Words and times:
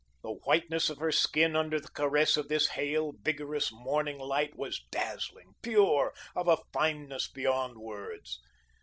The 0.23 0.31
whiteness 0.31 0.89
of 0.89 0.97
her 0.97 1.11
skin 1.11 1.55
under 1.55 1.79
the 1.79 1.87
caress 1.89 2.35
of 2.35 2.47
this 2.47 2.69
hale, 2.69 3.11
vigorous 3.21 3.71
morning 3.71 4.17
light 4.17 4.55
was 4.55 4.79
dazzling, 4.89 5.53
pure, 5.61 6.11
of 6.35 6.47
a 6.47 6.57
fineness 6.73 7.27
beyond 7.29 7.77
words. 7.77 8.39